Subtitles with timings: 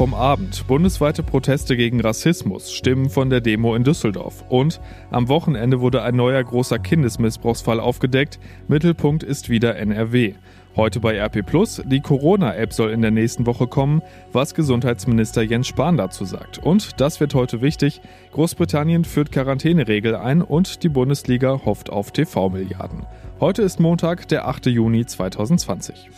[0.00, 0.66] vom Abend.
[0.66, 4.42] Bundesweite Proteste gegen Rassismus, Stimmen von der Demo in Düsseldorf.
[4.48, 4.80] Und
[5.10, 8.38] am Wochenende wurde ein neuer großer Kindesmissbrauchsfall aufgedeckt.
[8.66, 10.36] Mittelpunkt ist wieder NRW.
[10.74, 14.00] Heute bei RP Plus, die Corona-App soll in der nächsten Woche kommen,
[14.32, 16.56] was Gesundheitsminister Jens Spahn dazu sagt.
[16.56, 18.00] Und das wird heute wichtig,
[18.32, 23.04] Großbritannien führt Quarantäneregel ein und die Bundesliga hofft auf TV-Milliarden.
[23.38, 24.64] Heute ist Montag, der 8.
[24.64, 26.08] Juni 2020.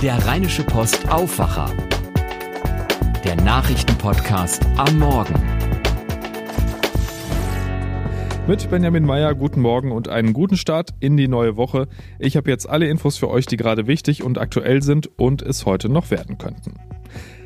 [0.00, 1.72] Der Rheinische Post Aufwacher.
[3.24, 5.32] Der Nachrichtenpodcast am Morgen.
[8.46, 11.88] Mit Benjamin Meyer, guten Morgen und einen guten Start in die neue Woche.
[12.18, 15.64] Ich habe jetzt alle Infos für euch, die gerade wichtig und aktuell sind und es
[15.64, 16.74] heute noch werden könnten.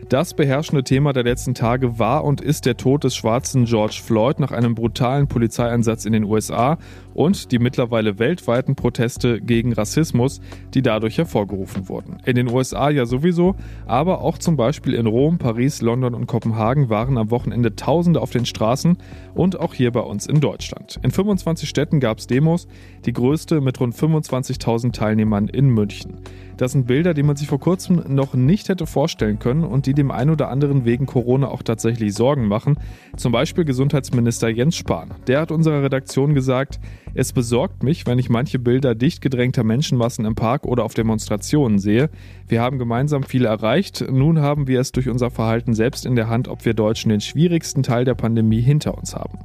[0.09, 4.40] Das beherrschende Thema der letzten Tage war und ist der Tod des schwarzen George Floyd
[4.40, 6.79] nach einem brutalen Polizeieinsatz in den USA
[7.19, 10.41] und die mittlerweile weltweiten Proteste gegen Rassismus,
[10.73, 12.19] die dadurch hervorgerufen wurden.
[12.25, 13.57] In den USA ja sowieso,
[13.89, 18.30] aber auch zum Beispiel in Rom, Paris, London und Kopenhagen waren am Wochenende Tausende auf
[18.30, 18.99] den Straßen
[19.35, 21.01] und auch hier bei uns in Deutschland.
[21.02, 22.69] In 25 Städten gab es Demos,
[23.05, 26.21] die größte mit rund 25.000 Teilnehmern in München.
[26.59, 29.95] Das sind Bilder, die man sich vor kurzem noch nicht hätte vorstellen können und die
[29.95, 32.79] dem einen oder anderen wegen Corona auch tatsächlich Sorgen machen.
[33.16, 35.15] Zum Beispiel Gesundheitsminister Jens Spahn.
[35.29, 36.80] Der hat unserer Redaktion gesagt,
[37.19, 41.80] es besorgt mich, wenn ich manche Bilder dicht gedrängter Menschenmassen im Park oder auf Demonstrationen
[41.80, 42.10] sehe.
[42.47, 44.05] Wir haben gemeinsam viel erreicht.
[44.09, 47.21] Nun haben wir es durch unser Verhalten selbst in der Hand, ob wir Deutschen den
[47.21, 49.37] schwierigsten Teil der Pandemie hinter uns haben.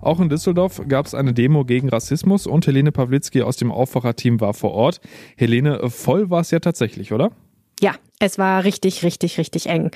[0.00, 4.40] Auch in Düsseldorf gab es eine Demo gegen Rassismus und Helene Pawlitzki aus dem Aufwacherteam
[4.40, 5.00] war vor Ort.
[5.36, 7.30] Helene, voll war es ja tatsächlich, oder?
[7.84, 9.90] Ja, es war richtig, richtig, richtig eng.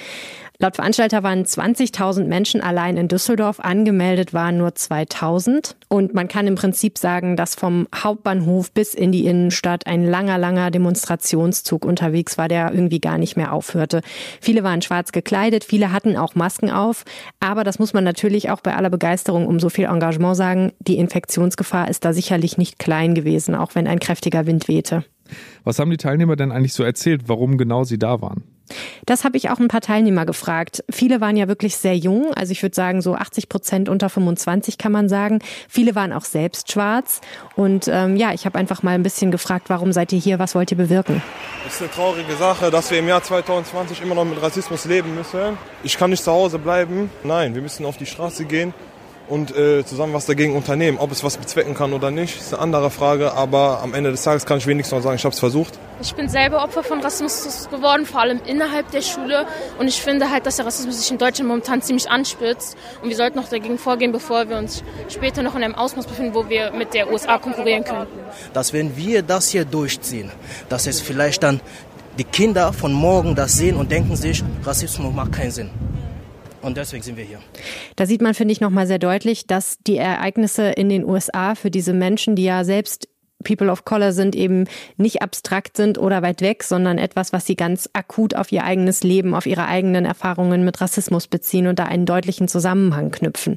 [0.59, 5.75] Laut Veranstalter waren 20.000 Menschen allein in Düsseldorf, angemeldet waren nur 2.000.
[5.89, 10.37] Und man kann im Prinzip sagen, dass vom Hauptbahnhof bis in die Innenstadt ein langer,
[10.37, 14.03] langer Demonstrationszug unterwegs war, der irgendwie gar nicht mehr aufhörte.
[14.39, 17.07] Viele waren schwarz gekleidet, viele hatten auch Masken auf.
[17.41, 20.99] Aber das muss man natürlich auch bei aller Begeisterung um so viel Engagement sagen, die
[20.99, 25.05] Infektionsgefahr ist da sicherlich nicht klein gewesen, auch wenn ein kräftiger Wind wehte.
[25.65, 28.45] Was haben die Teilnehmer denn eigentlich so erzählt, warum genau sie da waren?
[29.07, 30.85] Das habe ich auch ein paar Teilnehmer gefragt.
[30.91, 34.79] Viele waren ja wirklich sehr jung, also ich würde sagen so 80 Prozent unter 25
[34.79, 35.39] kann man sagen.
[35.69, 37.21] Viele waren auch selbst schwarz
[37.57, 40.55] und ähm, ja, ich habe einfach mal ein bisschen gefragt, warum seid ihr hier, was
[40.55, 41.23] wollt ihr bewirken?
[41.67, 45.15] Es ist eine traurige Sache, dass wir im Jahr 2020 immer noch mit Rassismus leben
[45.15, 45.57] müssen.
[45.83, 47.11] Ich kann nicht zu Hause bleiben.
[47.25, 48.75] Nein, wir müssen auf die Straße gehen
[49.29, 50.99] und äh, zusammen was dagegen unternehmen.
[50.99, 53.33] Ob es was bezwecken kann oder nicht, ist eine andere Frage.
[53.33, 55.79] Aber am Ende des Tages kann ich wenigstens noch sagen, ich habe es versucht.
[56.01, 59.47] Ich bin selber Opfer von Rassismus geworden, vor allem innerhalb der Schule.
[59.79, 62.77] Und ich finde halt, dass der Rassismus sich in Deutschland momentan ziemlich anspitzt.
[63.03, 66.35] Und wir sollten noch dagegen vorgehen, bevor wir uns später noch in einem Ausmaß befinden,
[66.35, 68.19] wo wir mit der USA konkurrieren könnten.
[68.55, 70.31] Dass wenn wir das hier durchziehen,
[70.69, 71.61] dass es vielleicht dann
[72.19, 75.71] die Kinder von morgen das sehen und denken sich, Rassismus macht keinen Sinn.
[76.63, 77.41] Und deswegen sind wir hier.
[77.97, 81.71] Da sieht man, finde ich, nochmal sehr deutlich, dass die Ereignisse in den USA für
[81.71, 83.09] diese Menschen, die ja selbst
[83.49, 84.67] People of Color sind, eben
[84.99, 89.03] nicht abstrakt sind oder weit weg, sondern etwas, was sie ganz akut auf ihr eigenes
[89.03, 93.57] Leben, auf ihre eigenen Erfahrungen mit Rassismus beziehen und da einen deutlichen Zusammenhang knüpfen.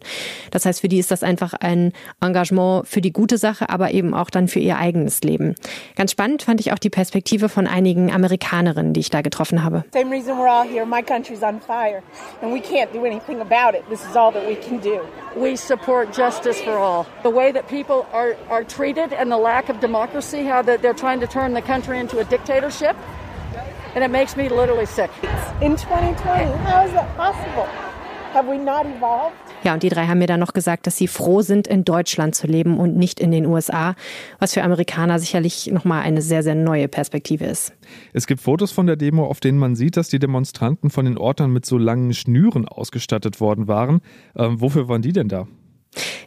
[0.50, 1.92] Das heißt, für die ist das einfach ein
[2.22, 5.56] Engagement für die gute Sache, aber eben auch dann für ihr eigenes Leben.
[5.98, 9.84] Ganz spannend fand ich auch die Perspektive von einigen Amerikanerinnen, die ich da getroffen habe.
[9.94, 10.86] Same reason we're all here.
[10.86, 12.02] My country's on fire
[12.42, 13.84] and we can't do anything about it.
[13.90, 15.02] This is all that we can do.
[15.36, 17.08] We support justice for all.
[17.24, 20.94] The way that people are, are treated and the lack of democracy, how that they're
[20.94, 22.98] trying to turn the country into a dictatorship.
[23.96, 25.12] And it makes me literally sick.
[25.62, 26.16] In 2020,
[26.64, 27.91] how is that possible?
[28.34, 29.34] Have we not evolved?
[29.64, 32.34] Ja, und die drei haben mir dann noch gesagt, dass sie froh sind, in Deutschland
[32.34, 33.96] zu leben und nicht in den USA,
[34.40, 37.74] was für Amerikaner sicherlich nochmal eine sehr, sehr neue Perspektive ist.
[38.14, 41.18] Es gibt Fotos von der Demo, auf denen man sieht, dass die Demonstranten von den
[41.18, 44.00] Ordnern mit so langen Schnüren ausgestattet worden waren.
[44.36, 45.48] Ähm, wofür waren die denn da?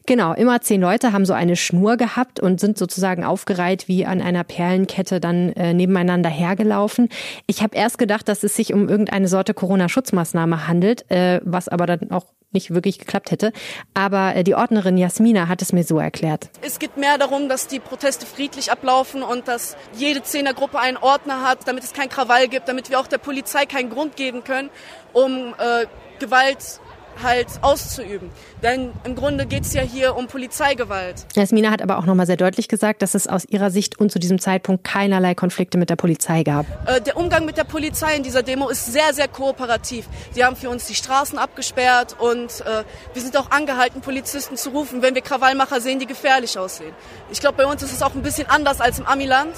[0.07, 4.21] Genau, immer zehn Leute haben so eine Schnur gehabt und sind sozusagen aufgereiht wie an
[4.21, 7.09] einer Perlenkette dann äh, nebeneinander hergelaufen.
[7.47, 11.87] Ich habe erst gedacht, dass es sich um irgendeine Sorte Corona-Schutzmaßnahme handelt, äh, was aber
[11.87, 13.53] dann auch nicht wirklich geklappt hätte.
[13.95, 16.49] Aber äh, die Ordnerin Jasmina hat es mir so erklärt.
[16.63, 21.43] Es geht mehr darum, dass die Proteste friedlich ablaufen und dass jede Zehnergruppe einen Ordner
[21.43, 24.71] hat, damit es kein Krawall gibt, damit wir auch der Polizei keinen Grund geben können,
[25.13, 25.87] um äh,
[26.21, 26.81] Gewalt
[27.23, 28.31] halt auszuüben.
[28.63, 31.27] Denn im Grunde geht es ja hier um Polizeigewalt.
[31.35, 34.19] Jasmina hat aber auch nochmal sehr deutlich gesagt, dass es aus ihrer Sicht und zu
[34.19, 36.67] diesem Zeitpunkt keinerlei Konflikte mit der Polizei gab.
[36.87, 40.07] Äh, der Umgang mit der Polizei in dieser Demo ist sehr, sehr kooperativ.
[40.35, 44.71] Die haben für uns die Straßen abgesperrt und äh, wir sind auch angehalten, Polizisten zu
[44.71, 46.93] rufen, wenn wir Krawallmacher sehen, die gefährlich aussehen.
[47.31, 49.55] Ich glaube, bei uns ist es auch ein bisschen anders als im Amiland.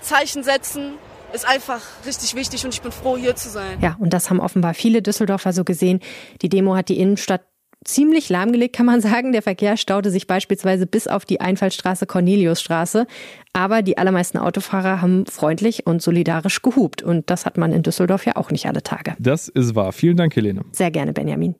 [0.00, 0.94] Zeichen setzen,
[1.32, 3.78] ist einfach richtig wichtig und ich bin froh, hier zu sein.
[3.80, 6.00] Ja, und das haben offenbar viele Düsseldorfer so gesehen.
[6.42, 7.42] Die Demo hat die Innenstadt
[7.84, 9.32] ziemlich lahmgelegt, kann man sagen.
[9.32, 13.06] Der Verkehr staute sich beispielsweise bis auf die Einfallstraße Corneliusstraße.
[13.52, 17.02] Aber die allermeisten Autofahrer haben freundlich und solidarisch gehupt.
[17.02, 19.14] Und das hat man in Düsseldorf ja auch nicht alle Tage.
[19.18, 19.92] Das ist wahr.
[19.92, 20.64] Vielen Dank, Helene.
[20.72, 21.54] Sehr gerne, Benjamin.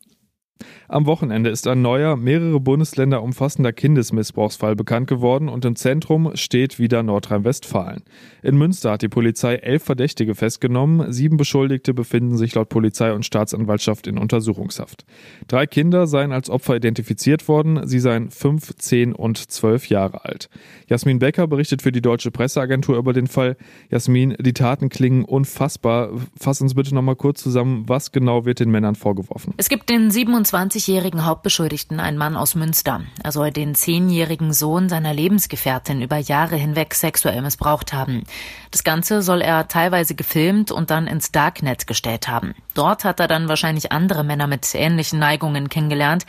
[0.89, 6.79] Am Wochenende ist ein neuer, mehrere Bundesländer umfassender Kindesmissbrauchsfall bekannt geworden und im Zentrum steht
[6.79, 8.03] wieder Nordrhein-Westfalen.
[8.43, 13.25] In Münster hat die Polizei elf Verdächtige festgenommen, sieben Beschuldigte befinden sich laut Polizei und
[13.25, 15.05] Staatsanwaltschaft in Untersuchungshaft.
[15.49, 20.49] Drei Kinder seien als Opfer identifiziert worden, sie seien fünf, zehn und zwölf Jahre alt.
[20.89, 23.57] Jasmin Becker berichtet für die Deutsche Presseagentur über den Fall.
[23.91, 26.11] Jasmin, die Taten klingen unfassbar.
[26.39, 29.55] Fass uns bitte nochmal kurz zusammen, was genau wird den Männern vorgeworfen?
[29.57, 33.01] Es gibt den 27 25-jährigen Hauptbeschuldigten, ein Mann aus Münster.
[33.23, 38.25] Er soll den zehnjährigen Sohn seiner Lebensgefährtin über Jahre hinweg sexuell missbraucht haben.
[38.71, 42.55] Das Ganze soll er teilweise gefilmt und dann ins Darknet gestellt haben.
[42.75, 46.27] Dort hat er dann wahrscheinlich andere Männer mit ähnlichen Neigungen kennengelernt.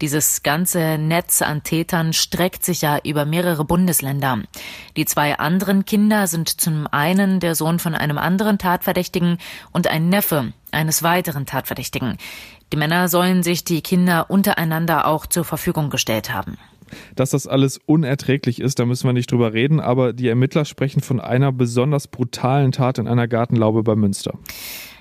[0.00, 4.38] Dieses ganze Netz an Tätern streckt sich ja über mehrere Bundesländer.
[4.96, 9.38] Die zwei anderen Kinder sind zum einen der Sohn von einem anderen Tatverdächtigen
[9.72, 12.18] und ein Neffe eines weiteren Tatverdächtigen.
[12.72, 16.58] Die Männer sollen sich die Kinder untereinander auch zur Verfügung gestellt haben.
[17.14, 21.00] Dass das alles unerträglich ist, da müssen wir nicht drüber reden, aber die Ermittler sprechen
[21.00, 24.34] von einer besonders brutalen Tat in einer Gartenlaube bei Münster.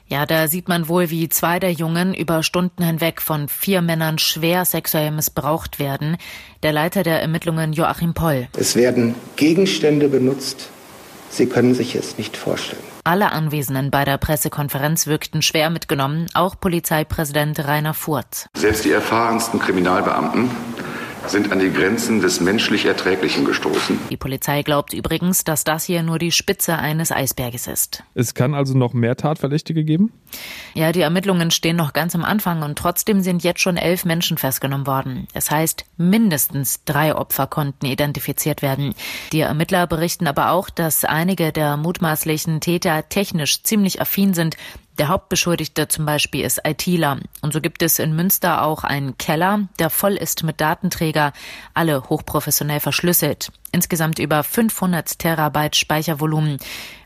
[0.10, 4.20] Ja, da sieht man wohl, wie zwei der Jungen über Stunden hinweg von vier Männern
[4.20, 6.16] schwer sexuell missbraucht werden.
[6.64, 8.48] Der Leiter der Ermittlungen Joachim Poll.
[8.58, 10.70] Es werden Gegenstände benutzt.
[11.30, 12.97] Sie können sich es nicht vorstellen.
[13.08, 18.48] Alle Anwesenden bei der Pressekonferenz wirkten schwer mitgenommen, auch Polizeipräsident Rainer Furth.
[18.54, 20.52] Selbst die erfahrensten Kriminalbeamten
[21.30, 24.00] sind an die Grenzen des menschlich Erträglichen gestoßen.
[24.10, 28.04] Die Polizei glaubt übrigens, dass das hier nur die Spitze eines Eisberges ist.
[28.14, 30.12] Es kann also noch mehr Tatverdächtige geben?
[30.74, 34.38] Ja, die Ermittlungen stehen noch ganz am Anfang und trotzdem sind jetzt schon elf Menschen
[34.38, 35.28] festgenommen worden.
[35.34, 38.94] Es heißt, mindestens drei Opfer konnten identifiziert werden.
[39.32, 44.58] Die Ermittler berichten aber auch, dass einige der mutmaßlichen Täter technisch ziemlich affin sind
[44.98, 47.20] der Hauptbeschuldigte zum Beispiel ist ITler.
[47.42, 51.34] Und so gibt es in Münster auch einen Keller, der voll ist mit Datenträger,
[51.74, 53.52] alle hochprofessionell verschlüsselt.
[53.72, 56.58] Insgesamt über 500 Terabyte Speichervolumen.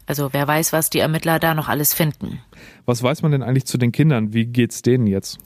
[0.05, 2.41] Also wer weiß, was die Ermittler da noch alles finden.
[2.85, 4.33] Was weiß man denn eigentlich zu den Kindern?
[4.33, 5.39] Wie geht's denen jetzt?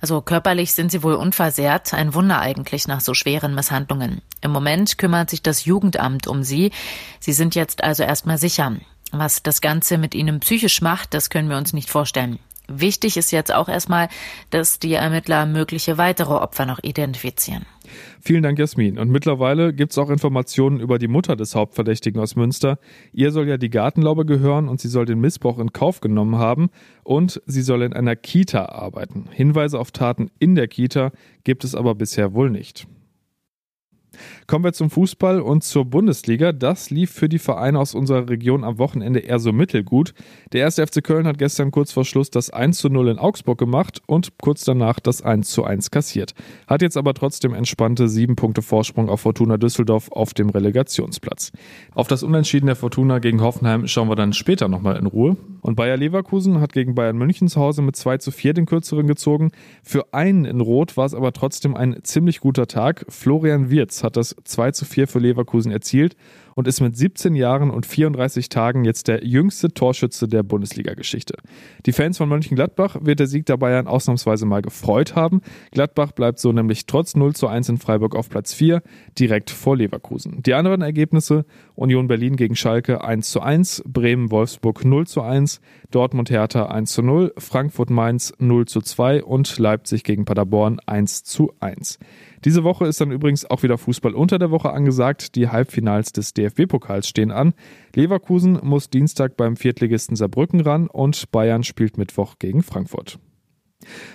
[0.00, 4.20] Also körperlich sind sie wohl unversehrt, ein Wunder eigentlich nach so schweren Misshandlungen.
[4.42, 6.72] Im Moment kümmert sich das Jugendamt um sie.
[7.20, 8.76] Sie sind jetzt also erstmal sicher.
[9.16, 12.38] Was das Ganze mit ihnen psychisch macht, das können wir uns nicht vorstellen.
[12.66, 14.08] Wichtig ist jetzt auch erstmal,
[14.48, 17.66] dass die Ermittler mögliche weitere Opfer noch identifizieren.
[18.22, 18.98] Vielen Dank, Jasmin.
[18.98, 22.78] Und mittlerweile gibt es auch Informationen über die Mutter des Hauptverdächtigen aus Münster.
[23.12, 26.70] Ihr soll ja die Gartenlaube gehören und sie soll den Missbrauch in Kauf genommen haben
[27.02, 29.28] und sie soll in einer Kita arbeiten.
[29.30, 31.12] Hinweise auf Taten in der Kita
[31.44, 32.86] gibt es aber bisher wohl nicht.
[34.46, 36.52] Kommen wir zum Fußball und zur Bundesliga.
[36.52, 40.12] Das lief für die Vereine aus unserer Region am Wochenende eher so mittelgut.
[40.52, 43.58] Der erste FC Köln hat gestern kurz vor Schluss das 1 zu 0 in Augsburg
[43.58, 46.34] gemacht und kurz danach das 1 zu 1 kassiert.
[46.66, 51.50] Hat jetzt aber trotzdem entspannte sieben Punkte Vorsprung auf Fortuna Düsseldorf auf dem Relegationsplatz.
[51.94, 55.38] Auf das Unentschieden der Fortuna gegen Hoffenheim schauen wir dann später nochmal in Ruhe.
[55.62, 59.06] Und Bayer Leverkusen hat gegen Bayern München zu Hause mit 2 zu 4 den kürzeren
[59.06, 59.52] gezogen.
[59.82, 63.06] Für einen in Rot war es aber trotzdem ein ziemlich guter Tag.
[63.08, 66.16] Florian Wirz hat das 2 zu 4 für Leverkusen erzielt
[66.54, 71.36] und ist mit 17 Jahren und 34 Tagen jetzt der jüngste Torschütze der Bundesliga-Geschichte.
[71.86, 75.40] Die Fans von Mönchengladbach wird der Sieg der Bayern ausnahmsweise mal gefreut haben.
[75.72, 78.82] Gladbach bleibt so nämlich trotz 0 zu 1 in Freiburg auf Platz 4,
[79.18, 80.42] direkt vor Leverkusen.
[80.42, 85.60] Die anderen Ergebnisse Union Berlin gegen Schalke 1 zu 1, Bremen Wolfsburg 0 zu 1,
[85.90, 91.24] Dortmund Hertha 1 zu 0, Frankfurt Mainz 0 zu 2 und Leipzig gegen Paderborn 1
[91.24, 91.98] zu 1.
[92.44, 95.34] Diese Woche ist dann übrigens auch wieder Fußball unter der Woche angesagt.
[95.34, 97.54] Die Halbfinals des DFB-Pokals stehen an.
[97.94, 103.18] Leverkusen muss Dienstag beim Viertligisten Saarbrücken ran und Bayern spielt Mittwoch gegen Frankfurt.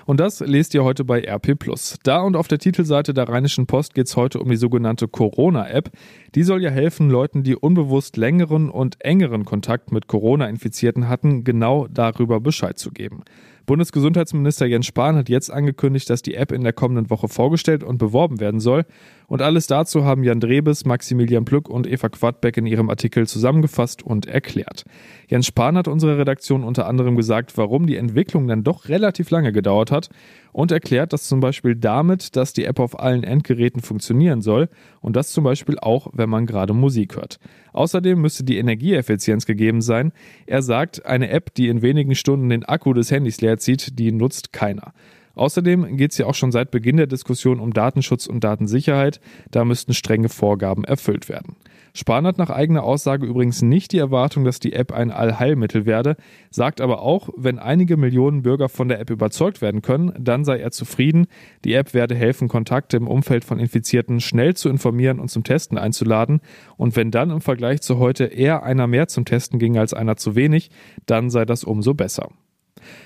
[0.05, 1.55] Und das lest ihr heute bei RP
[2.03, 5.91] Da und auf der Titelseite der Rheinischen Post geht es heute um die sogenannte Corona-App.
[6.35, 11.87] Die soll ja helfen, Leuten, die unbewusst längeren und engeren Kontakt mit Corona-Infizierten hatten, genau
[11.87, 13.23] darüber Bescheid zu geben.
[13.69, 17.99] Bundesgesundheitsminister Jens Spahn hat jetzt angekündigt, dass die App in der kommenden Woche vorgestellt und
[17.99, 18.83] beworben werden soll.
[19.27, 24.01] Und alles dazu haben Jan Drebes, Maximilian Plück und Eva Quadbeck in ihrem Artikel zusammengefasst
[24.01, 24.85] und erklärt.
[25.27, 29.51] Jens Spahn hat unserer Redaktion unter anderem gesagt, warum die Entwicklung dann doch relativ lange
[29.51, 30.09] gedauert hat.
[30.51, 34.69] Und erklärt, dass zum Beispiel damit, dass die App auf allen Endgeräten funktionieren soll
[35.01, 37.39] und das zum Beispiel auch, wenn man gerade Musik hört.
[37.73, 40.11] Außerdem müsste die Energieeffizienz gegeben sein.
[40.45, 44.11] Er sagt, eine App, die in wenigen Stunden den Akku des Handys leer zieht, die
[44.11, 44.93] nutzt keiner.
[45.39, 49.21] Außerdem geht es ja auch schon seit Beginn der Diskussion um Datenschutz und Datensicherheit.
[49.51, 51.55] Da müssten strenge Vorgaben erfüllt werden.
[51.93, 56.17] Spahn hat nach eigener Aussage übrigens nicht die Erwartung, dass die App ein Allheilmittel werde,
[56.51, 60.59] sagt aber auch, wenn einige Millionen Bürger von der App überzeugt werden können, dann sei
[60.59, 61.27] er zufrieden.
[61.63, 65.77] Die App werde helfen, Kontakte im Umfeld von Infizierten schnell zu informieren und zum Testen
[65.77, 66.41] einzuladen.
[66.75, 70.17] Und wenn dann im Vergleich zu heute eher einer mehr zum Testen ging als einer
[70.17, 70.69] zu wenig,
[71.05, 72.29] dann sei das umso besser.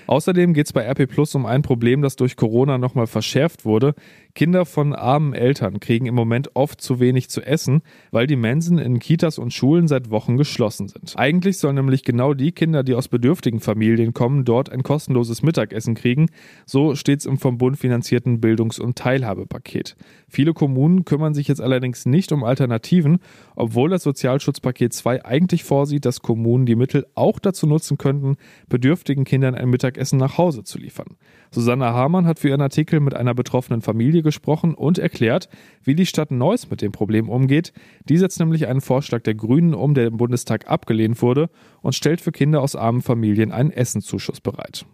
[0.06, 3.94] Außerdem geht es bei RP Plus um ein Problem, das durch Corona nochmal verschärft wurde.
[4.34, 8.78] Kinder von armen Eltern kriegen im Moment oft zu wenig zu essen, weil die Mensen
[8.78, 11.14] in Kitas und Schulen seit Wochen geschlossen sind.
[11.16, 15.94] Eigentlich sollen nämlich genau die Kinder, die aus bedürftigen Familien kommen, dort ein kostenloses Mittagessen
[15.94, 16.30] kriegen.
[16.66, 19.94] So steht es im vom Bund finanzierten Bildungs- und Teilhabepaket.
[20.28, 23.20] Viele Kommunen kümmern sich jetzt allerdings nicht um Alternativen,
[23.54, 28.36] obwohl das Sozialschutzpaket 2 eigentlich vorsieht, dass Kommunen die Mittel auch dazu nutzen könnten,
[28.68, 31.16] bedürftigen Kindern ein Mittagessen nach Hause zu liefern.
[31.52, 35.48] Susanna Hamann hat für ihren Artikel mit einer betroffenen Familie gesprochen und erklärt,
[35.84, 37.72] wie die Stadt Neuss mit dem Problem umgeht.
[38.08, 41.48] Die setzt nämlich einen Vorschlag der Grünen um, der im Bundestag abgelehnt wurde
[41.80, 44.84] und stellt für Kinder aus armen Familien einen Essenzuschuss bereit.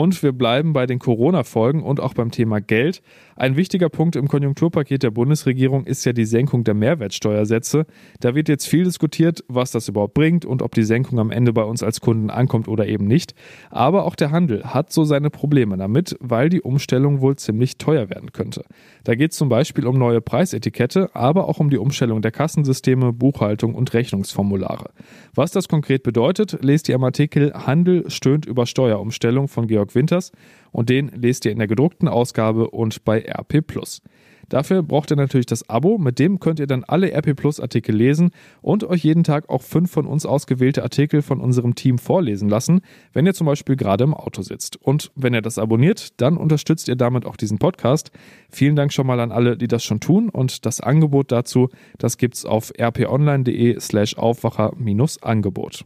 [0.00, 3.02] Und wir bleiben bei den Corona-Folgen und auch beim Thema Geld.
[3.38, 7.86] Ein wichtiger Punkt im Konjunkturpaket der Bundesregierung ist ja die Senkung der Mehrwertsteuersätze.
[8.18, 11.52] Da wird jetzt viel diskutiert, was das überhaupt bringt und ob die Senkung am Ende
[11.52, 13.36] bei uns als Kunden ankommt oder eben nicht.
[13.70, 18.10] Aber auch der Handel hat so seine Probleme damit, weil die Umstellung wohl ziemlich teuer
[18.10, 18.64] werden könnte.
[19.04, 23.12] Da geht es zum Beispiel um neue Preisetikette, aber auch um die Umstellung der Kassensysteme,
[23.12, 24.90] Buchhaltung und Rechnungsformulare.
[25.32, 30.32] Was das konkret bedeutet, lest ihr im Artikel Handel stöhnt über Steuerumstellung von Georg Winters
[30.78, 33.64] und den lest ihr in der gedruckten Ausgabe und bei RP
[34.48, 37.96] Dafür braucht ihr natürlich das Abo, mit dem könnt ihr dann alle RP Plus Artikel
[37.96, 38.30] lesen
[38.62, 42.80] und euch jeden Tag auch fünf von uns ausgewählte Artikel von unserem Team vorlesen lassen,
[43.12, 44.76] wenn ihr zum Beispiel gerade im Auto sitzt.
[44.80, 48.12] Und wenn ihr das abonniert, dann unterstützt ihr damit auch diesen Podcast.
[48.48, 52.18] Vielen Dank schon mal an alle, die das schon tun und das Angebot dazu, das
[52.18, 55.84] gibt's auf rponline.de slash Aufwacher-Angebot.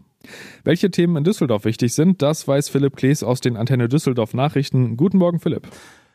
[0.64, 4.97] Welche Themen in Düsseldorf wichtig sind, das weiß Philipp Klees aus den Antenne Düsseldorf Nachrichten.
[4.97, 5.69] Guten Morgen, Philipp.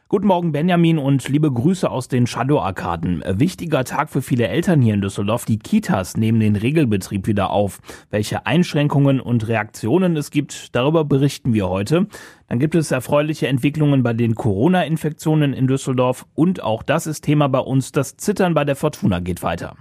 [0.09, 3.25] Guten Morgen, Benjamin, und liebe Grüße aus den Shadow-Arkaden.
[3.27, 5.43] Wichtiger Tag für viele Eltern hier in Düsseldorf.
[5.43, 7.81] Die Kitas nehmen den Regelbetrieb wieder auf.
[8.09, 12.07] Welche Einschränkungen und Reaktionen es gibt, darüber berichten wir heute.
[12.47, 16.25] Dann gibt es erfreuliche Entwicklungen bei den Corona-Infektionen in Düsseldorf.
[16.35, 17.91] Und auch das ist Thema bei uns.
[17.91, 19.75] Das Zittern bei der Fortuna geht weiter.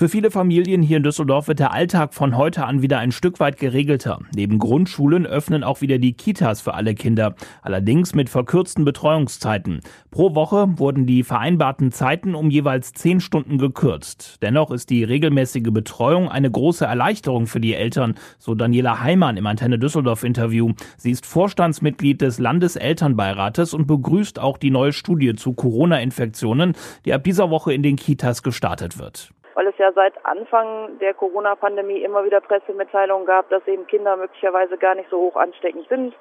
[0.00, 3.40] Für viele Familien hier in Düsseldorf wird der Alltag von heute an wieder ein Stück
[3.40, 4.20] weit geregelter.
[4.32, 9.80] Neben Grundschulen öffnen auch wieder die Kitas für alle Kinder, allerdings mit verkürzten Betreuungszeiten.
[10.12, 14.36] Pro Woche wurden die vereinbarten Zeiten um jeweils zehn Stunden gekürzt.
[14.40, 19.48] Dennoch ist die regelmäßige Betreuung eine große Erleichterung für die Eltern, so Daniela Heimann im
[19.48, 20.74] Antenne Düsseldorf Interview.
[20.96, 26.74] Sie ist Vorstandsmitglied des Landeselternbeirates und begrüßt auch die neue Studie zu Corona-Infektionen,
[27.04, 31.14] die ab dieser Woche in den Kitas gestartet wird weil es ja seit Anfang der
[31.14, 36.14] Corona-Pandemie immer wieder Pressemitteilungen gab, dass eben Kinder möglicherweise gar nicht so hoch ansteckend sind.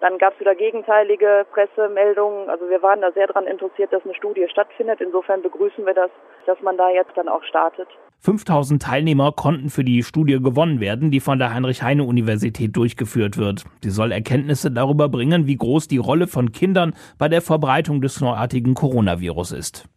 [0.00, 2.48] Dann gab es wieder gegenteilige Pressemeldungen.
[2.48, 5.00] Also wir waren da sehr daran interessiert, dass eine Studie stattfindet.
[5.00, 6.10] Insofern begrüßen wir das,
[6.46, 7.88] dass man da jetzt dann auch startet.
[8.20, 13.64] 5000 Teilnehmer konnten für die Studie gewonnen werden, die von der Heinrich-Heine-Universität durchgeführt wird.
[13.82, 18.20] Sie soll Erkenntnisse darüber bringen, wie groß die Rolle von Kindern bei der Verbreitung des
[18.20, 19.88] neuartigen Coronavirus ist.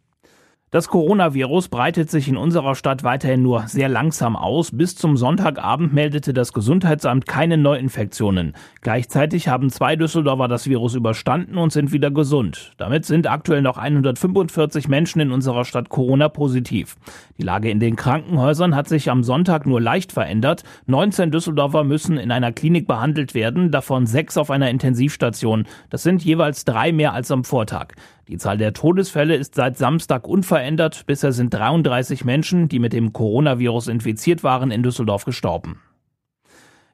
[0.70, 4.70] Das Coronavirus breitet sich in unserer Stadt weiterhin nur sehr langsam aus.
[4.70, 8.52] Bis zum Sonntagabend meldete das Gesundheitsamt keine Neuinfektionen.
[8.82, 12.72] Gleichzeitig haben zwei Düsseldorfer das Virus überstanden und sind wieder gesund.
[12.76, 16.96] Damit sind aktuell noch 145 Menschen in unserer Stadt Corona-positiv.
[17.38, 20.64] Die Lage in den Krankenhäusern hat sich am Sonntag nur leicht verändert.
[20.84, 25.64] 19 Düsseldorfer müssen in einer Klinik behandelt werden, davon sechs auf einer Intensivstation.
[25.88, 27.94] Das sind jeweils drei mehr als am Vortag.
[28.28, 31.06] Die Zahl der Todesfälle ist seit Samstag unverändert.
[31.06, 35.80] Bisher sind 33 Menschen, die mit dem Coronavirus infiziert waren, in Düsseldorf gestorben.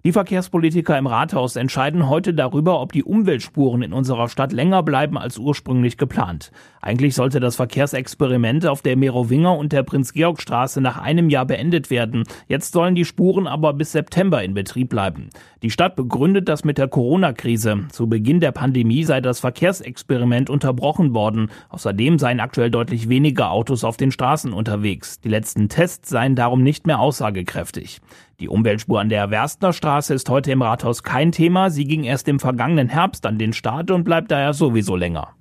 [0.06, 5.16] Die Verkehrspolitiker im Rathaus entscheiden heute darüber, ob die Umweltspuren in unserer Stadt länger bleiben
[5.16, 6.52] als ursprünglich geplant.
[6.82, 12.24] Eigentlich sollte das Verkehrsexperiment auf der Merowinger und der Prinz-Georg-Straße nach einem Jahr beendet werden.
[12.48, 15.30] Jetzt sollen die Spuren aber bis September in Betrieb bleiben.
[15.62, 17.86] Die Stadt begründet das mit der Corona-Krise.
[17.90, 21.50] Zu Beginn der Pandemie sei das Verkehrsexperiment unterbrochen worden.
[21.70, 25.18] Außerdem seien aktuell deutlich weniger Autos auf den Straßen unterwegs.
[25.20, 28.02] Die letzten Tests seien darum nicht mehr aussagekräftig.
[28.40, 31.70] Die Umweltspur an der Werstner Straße ist heute im Rathaus kein Thema.
[31.70, 35.34] Sie ging erst im vergangenen Herbst an den Start und bleibt daher sowieso länger.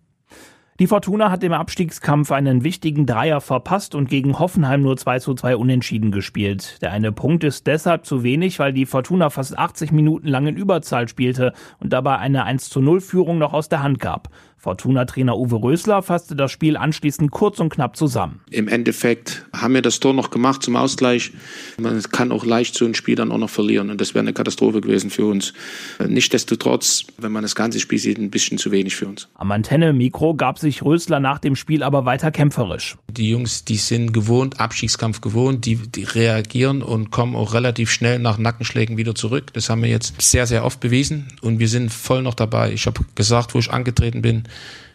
[0.80, 5.36] Die Fortuna hat im Abstiegskampf einen wichtigen Dreier verpasst und gegen Hoffenheim nur 2 zu
[5.36, 6.82] 2 unentschieden gespielt.
[6.82, 10.58] Der eine Punkt ist deshalb zu wenig, weil die Fortuna fast 80 Minuten lang in
[10.58, 14.30] Überzahl spielte und dabei eine 1 zu 0 Führung noch aus der Hand gab.
[14.64, 18.40] Fortuna-Trainer Uwe Rösler fasste das Spiel anschließend kurz und knapp zusammen.
[18.50, 21.34] Im Endeffekt haben wir das Tor noch gemacht zum Ausgleich.
[21.78, 24.32] Man kann auch leicht so ein Spiel dann auch noch verlieren und das wäre eine
[24.32, 25.54] Katastrophe gewesen für uns.
[26.00, 29.28] Nichtsdestotrotz, wenn man das ganze Spiel sieht, ein bisschen zu wenig für uns.
[29.34, 32.96] Am Antenne-Mikro gab sich Rösler nach dem Spiel aber weiter kämpferisch.
[33.12, 38.18] Die Jungs, die sind gewohnt, Abstiegskampf gewohnt, die, die reagieren und kommen auch relativ schnell
[38.18, 39.52] nach Nackenschlägen wieder zurück.
[39.52, 42.72] Das haben wir jetzt sehr, sehr oft bewiesen und wir sind voll noch dabei.
[42.72, 44.44] Ich habe gesagt, wo ich angetreten bin,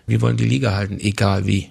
[0.06, 1.68] wir wollen die Liga halten, egal wie.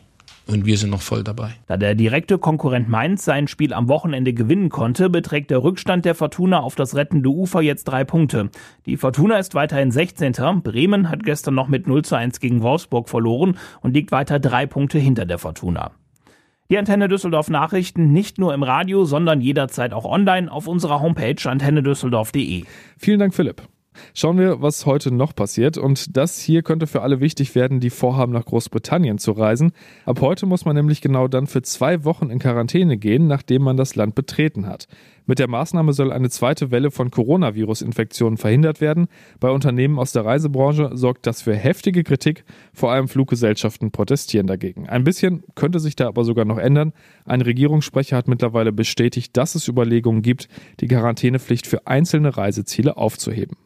[0.48, 1.52] Und wir sind noch voll dabei.
[1.68, 6.16] Da der direkte Konkurrent Mainz sein Spiel am Wochenende gewinnen konnte, beträgt der Rückstand der
[6.16, 8.50] Fortuna auf das rettende Ufer jetzt drei Punkte.
[8.86, 10.62] Die Fortuna ist weiterhin 16.
[10.64, 14.66] Bremen hat gestern noch mit 0 zu 1 gegen Wolfsburg verloren und liegt weiter drei
[14.66, 15.92] Punkte hinter der Fortuna.
[16.70, 21.50] Die Antenne Düsseldorf Nachrichten nicht nur im Radio, sondern jederzeit auch online auf unserer Homepage
[21.50, 22.64] antennedüsseldorf.de.
[22.98, 23.64] Vielen Dank, Philipp.
[24.14, 25.78] Schauen wir, was heute noch passiert.
[25.78, 29.72] Und das hier könnte für alle wichtig werden, die vorhaben, nach Großbritannien zu reisen.
[30.06, 33.78] Ab heute muss man nämlich genau dann für zwei Wochen in Quarantäne gehen, nachdem man
[33.78, 34.88] das Land betreten hat.
[35.30, 39.08] Mit der Maßnahme soll eine zweite Welle von Coronavirus-Infektionen verhindert werden.
[39.42, 42.46] Bei Unternehmen aus der Reisebranche sorgt das für heftige Kritik.
[42.74, 44.88] Vor allem Fluggesellschaften protestieren dagegen.
[44.88, 46.94] Ein bisschen könnte sich da aber sogar noch ändern.
[47.26, 50.48] Ein Regierungssprecher hat mittlerweile bestätigt, dass es Überlegungen gibt,
[50.80, 53.58] die Quarantänepflicht für einzelne Reiseziele aufzuheben.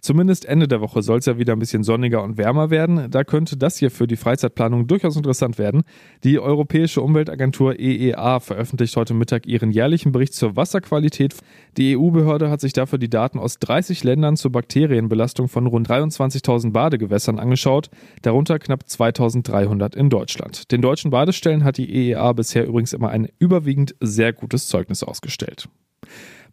[0.00, 3.10] Zumindest Ende der Woche soll es ja wieder ein bisschen sonniger und wärmer werden.
[3.10, 5.82] Da könnte das hier für die Freizeitplanung durchaus interessant werden.
[6.24, 11.34] Die Europäische Umweltagentur EEA veröffentlicht heute Mittag ihren jährlichen Bericht zur Wasserqualität.
[11.76, 16.72] Die EU-Behörde hat sich dafür die Daten aus 30 Ländern zur Bakterienbelastung von rund 23.000
[16.72, 17.90] Badegewässern angeschaut,
[18.22, 20.70] darunter knapp 2300 in Deutschland.
[20.72, 25.68] Den deutschen Badestellen hat die EEA bisher übrigens immer ein überwiegend sehr gutes Zeugnis ausgestellt.